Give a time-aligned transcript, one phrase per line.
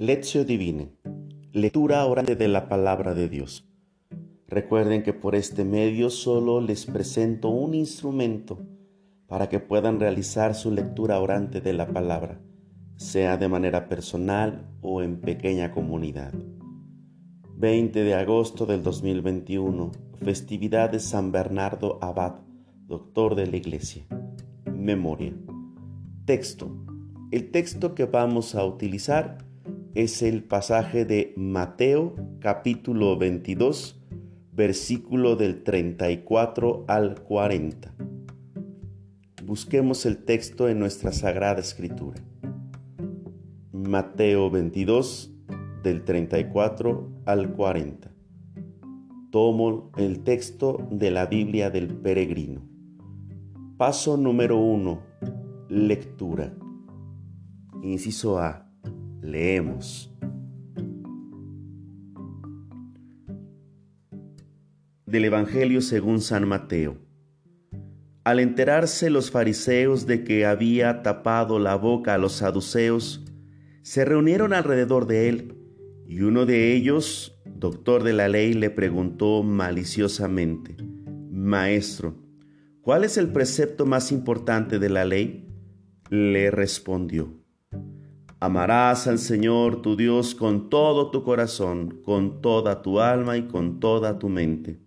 [0.00, 0.92] Lección Divine.
[1.50, 3.68] Lectura orante de la palabra de Dios.
[4.46, 8.60] Recuerden que por este medio solo les presento un instrumento
[9.26, 12.40] para que puedan realizar su lectura orante de la palabra,
[12.94, 16.32] sea de manera personal o en pequeña comunidad.
[17.56, 22.36] 20 de agosto del 2021, festividad de San Bernardo Abad,
[22.86, 24.06] doctor de la Iglesia.
[24.72, 25.34] Memoria.
[26.24, 26.70] Texto.
[27.32, 29.47] El texto que vamos a utilizar
[29.98, 34.00] es el pasaje de Mateo capítulo 22,
[34.52, 37.96] versículo del 34 al 40.
[39.44, 42.20] Busquemos el texto en nuestra Sagrada Escritura.
[43.72, 45.34] Mateo 22,
[45.82, 48.08] del 34 al 40.
[49.32, 52.62] Tomo el texto de la Biblia del peregrino.
[53.76, 55.02] Paso número 1.
[55.70, 56.54] Lectura.
[57.82, 58.67] Inciso A
[59.22, 60.14] Leemos.
[65.06, 66.98] Del Evangelio según San Mateo.
[68.24, 73.24] Al enterarse los fariseos de que había tapado la boca a los saduceos,
[73.82, 75.54] se reunieron alrededor de él,
[76.06, 80.76] y uno de ellos, doctor de la ley, le preguntó maliciosamente,
[81.30, 82.16] Maestro,
[82.82, 85.48] ¿cuál es el precepto más importante de la ley?
[86.10, 87.32] Le respondió,
[88.40, 93.80] Amarás al Señor tu Dios con todo tu corazón, con toda tu alma y con
[93.80, 94.78] toda tu mente.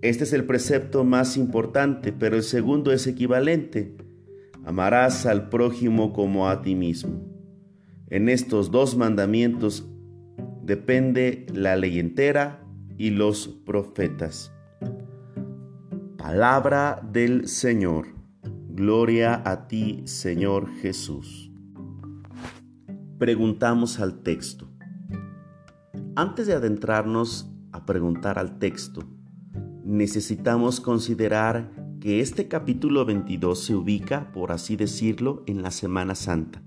[0.00, 3.96] Este es el precepto más importante, pero el segundo es equivalente.
[4.64, 7.22] Amarás al prójimo como a ti mismo.
[8.10, 9.86] En estos dos mandamientos
[10.64, 12.66] depende la ley entera
[12.98, 14.52] y los profetas.
[16.16, 18.06] Palabra del Señor.
[18.68, 21.51] Gloria a ti, Señor Jesús
[23.22, 24.66] preguntamos al texto.
[26.16, 29.04] Antes de adentrarnos a preguntar al texto,
[29.84, 36.64] necesitamos considerar que este capítulo 22 se ubica, por así decirlo, en la Semana Santa,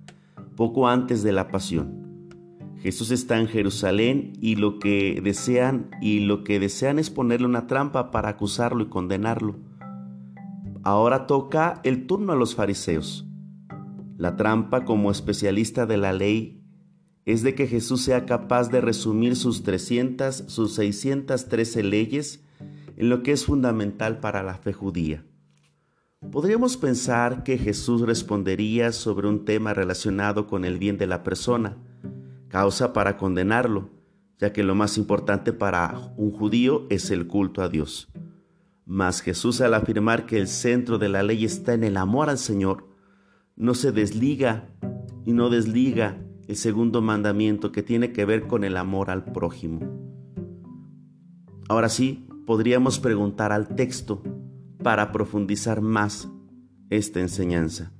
[0.56, 2.32] poco antes de la Pasión.
[2.78, 7.68] Jesús está en Jerusalén y lo que desean y lo que desean es ponerle una
[7.68, 9.58] trampa para acusarlo y condenarlo.
[10.84, 13.28] Ahora toca el turno a los fariseos.
[14.18, 16.64] La trampa como especialista de la ley
[17.26, 22.44] es de que Jesús sea capaz de resumir sus 300, sus 613 leyes
[22.96, 25.26] en lo que es fundamental para la fe judía.
[26.32, 31.78] Podríamos pensar que Jesús respondería sobre un tema relacionado con el bien de la persona,
[32.48, 33.90] causa para condenarlo,
[34.40, 38.08] ya que lo más importante para un judío es el culto a Dios.
[38.86, 42.38] Mas Jesús al afirmar que el centro de la ley está en el amor al
[42.38, 42.95] Señor,
[43.56, 44.70] no se desliga
[45.26, 49.80] y no desliga el segundo mandamiento que tiene que ver con el amor al prójimo.
[51.70, 54.22] Ahora sí, podríamos preguntar al texto
[54.84, 56.30] para profundizar más
[56.90, 57.92] esta enseñanza.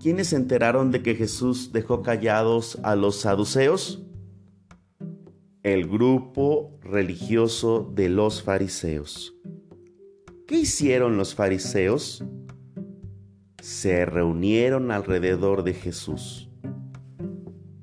[0.00, 4.04] ¿Quiénes se enteraron de que Jesús dejó callados a los saduceos?
[5.62, 9.34] El grupo religioso de los fariseos.
[10.46, 12.24] ¿Qué hicieron los fariseos?
[13.62, 16.50] Se reunieron alrededor de Jesús.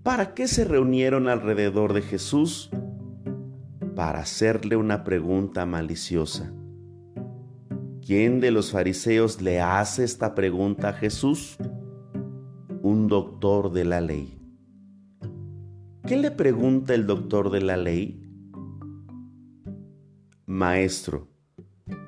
[0.03, 2.69] ¿Para qué se reunieron alrededor de Jesús?
[3.95, 6.51] Para hacerle una pregunta maliciosa.
[8.05, 11.55] ¿Quién de los fariseos le hace esta pregunta a Jesús?
[12.81, 14.37] Un doctor de la ley.
[16.05, 18.29] ¿Qué le pregunta el doctor de la ley?
[20.45, 21.29] Maestro,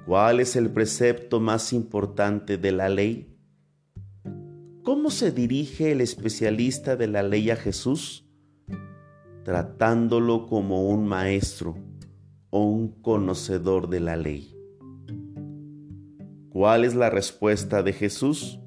[0.05, 3.30] ¿cuál es el precepto más importante de la ley?
[5.01, 8.23] ¿Cómo se dirige el especialista de la ley a Jesús?
[9.43, 11.75] Tratándolo como un maestro
[12.51, 14.55] o un conocedor de la ley.
[16.49, 18.59] ¿Cuál es la respuesta de Jesús?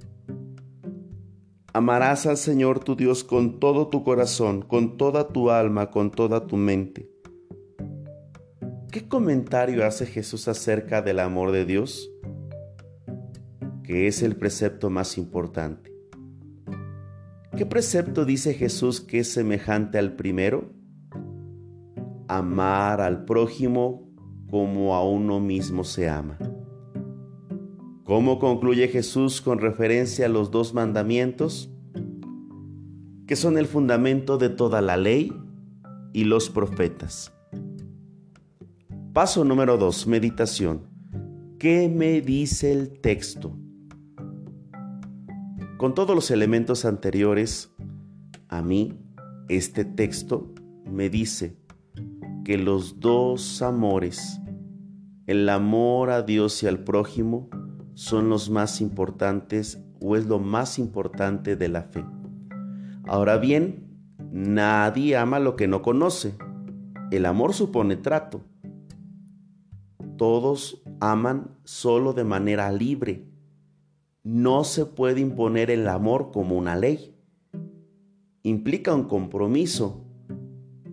[1.72, 6.48] Amarás al Señor tu Dios con todo tu corazón, con toda tu alma, con toda
[6.48, 7.08] tu mente.
[8.90, 12.10] ¿Qué comentario hace Jesús acerca del amor de Dios?
[13.84, 15.94] Que es el precepto más importante.
[17.56, 20.72] ¿Qué precepto dice Jesús que es semejante al primero?
[22.26, 24.10] Amar al prójimo
[24.50, 26.36] como a uno mismo se ama.
[28.02, 31.70] ¿Cómo concluye Jesús con referencia a los dos mandamientos?
[33.28, 35.32] Que son el fundamento de toda la ley
[36.12, 37.32] y los profetas.
[39.12, 40.08] Paso número 2.
[40.08, 40.88] Meditación.
[41.60, 43.56] ¿Qué me dice el texto?
[45.76, 47.75] Con todos los elementos anteriores,
[48.49, 49.00] A mí,
[49.49, 50.53] este texto
[50.85, 51.56] me dice
[52.44, 54.41] que los dos amores,
[55.26, 57.49] el amor a Dios y al prójimo,
[57.94, 62.05] son los más importantes o es lo más importante de la fe.
[63.09, 63.88] Ahora bien,
[64.31, 66.37] nadie ama lo que no conoce.
[67.11, 68.43] El amor supone trato.
[70.17, 73.33] Todos aman solo de manera libre.
[74.26, 77.15] No se puede imponer el amor como una ley.
[78.43, 80.03] Implica un compromiso.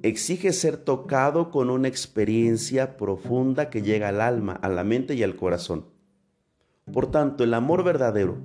[0.01, 5.23] Exige ser tocado con una experiencia profunda que llega al alma, a la mente y
[5.23, 5.85] al corazón.
[6.91, 8.37] Por tanto, el amor verdadero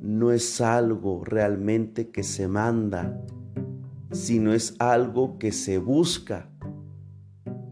[0.00, 3.24] no es algo realmente que se manda,
[4.10, 6.50] sino es algo que se busca.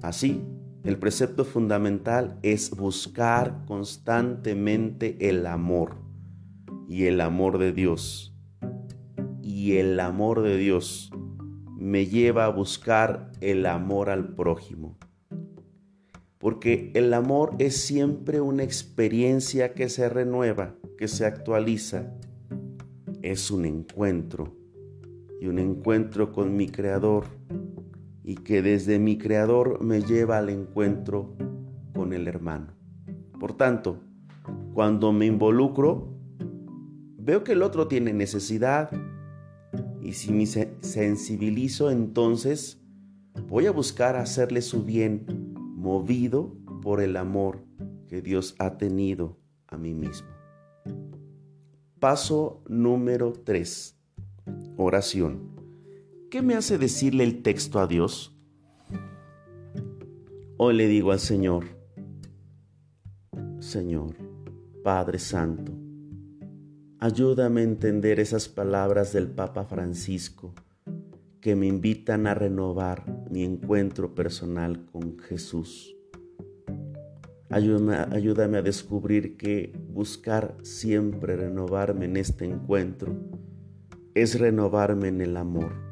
[0.00, 0.44] Así,
[0.84, 6.05] el precepto fundamental es buscar constantemente el amor
[6.88, 8.34] y el amor de Dios.
[9.42, 11.10] Y el amor de Dios
[11.76, 14.96] me lleva a buscar el amor al prójimo.
[16.38, 22.12] Porque el amor es siempre una experiencia que se renueva, que se actualiza.
[23.22, 24.54] Es un encuentro
[25.40, 27.24] y un encuentro con mi Creador
[28.22, 31.36] y que desde mi Creador me lleva al encuentro
[31.94, 32.68] con el hermano.
[33.38, 34.00] Por tanto,
[34.74, 36.15] cuando me involucro,
[37.26, 38.88] veo que el otro tiene necesidad
[40.00, 42.80] y si me sensibilizo entonces
[43.48, 45.26] voy a buscar hacerle su bien
[45.56, 47.64] movido por el amor
[48.06, 50.28] que Dios ha tenido a mí mismo.
[51.98, 53.98] Paso número 3.
[54.76, 55.50] Oración.
[56.30, 58.36] ¿Qué me hace decirle el texto a Dios?
[60.58, 61.64] Hoy le digo al Señor,
[63.58, 64.14] Señor,
[64.84, 65.85] Padre Santo,
[67.00, 70.54] ayúdame a entender esas palabras del Papa Francisco
[71.40, 75.96] que me invitan a renovar mi encuentro personal con Jesús.
[77.48, 83.14] Ayúdame, ayúdame, a descubrir que buscar siempre renovarme en este encuentro
[84.14, 85.86] es renovarme en el amor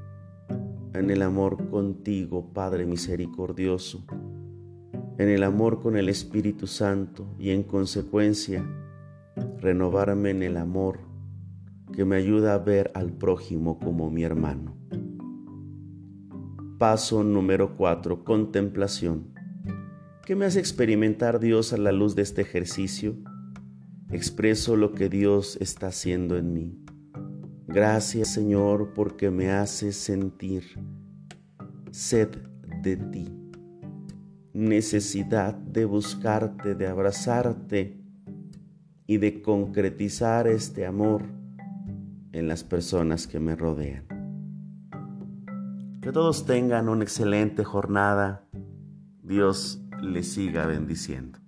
[0.94, 4.04] en el amor contigo, Padre misericordioso,
[5.18, 8.64] en el amor con el Espíritu Santo y en consecuencia
[9.58, 11.00] renovarme en el amor
[11.92, 14.76] que me ayuda a ver al prójimo como mi hermano.
[16.78, 18.24] Paso número 4.
[18.24, 19.32] Contemplación.
[20.26, 23.16] ¿Qué me hace experimentar Dios a la luz de este ejercicio?
[24.10, 26.84] Expreso lo que Dios está haciendo en mí.
[27.66, 30.64] Gracias Señor porque me haces sentir
[31.90, 32.28] sed
[32.82, 33.32] de ti,
[34.52, 38.03] necesidad de buscarte, de abrazarte
[39.06, 41.22] y de concretizar este amor
[42.32, 44.06] en las personas que me rodean.
[46.00, 48.46] Que todos tengan una excelente jornada.
[49.22, 51.43] Dios les siga bendiciendo.